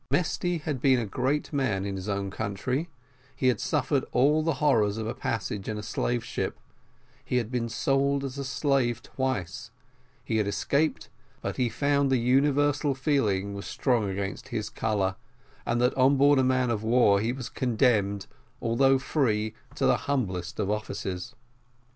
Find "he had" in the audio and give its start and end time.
3.35-3.59, 7.23-7.51, 10.25-10.47